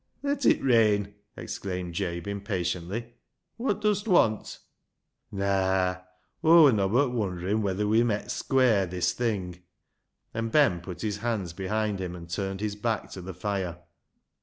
[0.23, 3.13] "Ler it rain!" exclaimed Jabe impatiently."
[3.59, 4.57] Wot dust want?"
[5.09, 6.03] *' Naa, Aw
[6.63, 9.61] wur nobbut wondering whether we met square this thing
[10.33, 13.77] "—and Ben put his hands behind him and turned his back to the fire.